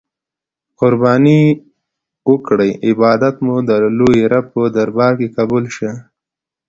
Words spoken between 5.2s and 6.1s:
قبول شه.